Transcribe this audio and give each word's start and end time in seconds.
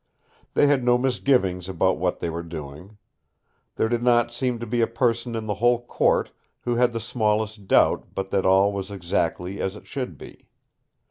They 0.55 0.65
had 0.65 0.83
no 0.83 0.97
misgivings 0.97 1.69
about 1.69 1.99
what 1.99 2.17
they 2.17 2.29
were 2.31 2.41
doing. 2.41 2.97
There 3.75 3.87
did 3.87 4.01
not 4.01 4.33
seem 4.33 4.57
to 4.57 4.65
be 4.65 4.81
a 4.81 4.87
person 4.87 5.35
in 5.35 5.45
the 5.45 5.53
whole 5.61 5.85
court 5.85 6.31
who 6.61 6.73
had 6.73 6.91
the 6.91 6.99
smallest 6.99 7.67
doubt 7.67 8.07
but 8.15 8.31
that 8.31 8.43
all 8.43 8.73
was 8.73 8.89
exactly 8.89 9.61
as 9.61 9.75
it 9.75 9.85
should 9.85 10.17
be. 10.17 10.47